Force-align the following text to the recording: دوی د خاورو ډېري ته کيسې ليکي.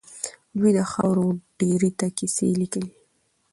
دوی 0.59 0.71
د 0.77 0.79
خاورو 0.91 1.25
ډېري 1.59 1.89
ته 1.99 2.07
کيسې 2.17 2.47
ليکي. 2.59 2.85